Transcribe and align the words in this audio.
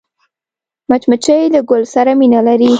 مچمچۍ 0.89 1.41
له 1.53 1.59
ګل 1.69 1.83
سره 1.93 2.11
مینه 2.19 2.39
لري 2.47 2.69